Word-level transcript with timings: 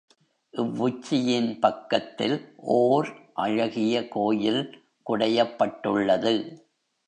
இவ்வுச்சியின் 0.53 1.59
பக்கத்தில் 1.59 2.35
ஓர் 2.77 3.09
அழகிய 3.33 4.07
கோயில் 4.07 4.63
குடையப்பட்டுள்ளது. 5.05 6.33